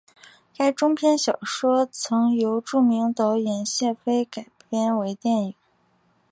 [0.57, 5.55] 该中篇小说曾由著名导演谢飞改编为电影。